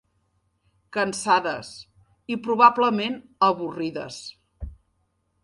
Cansades, 0.95 1.69
i 2.33 2.39
probablement 2.49 3.21
avorrides. 3.51 4.19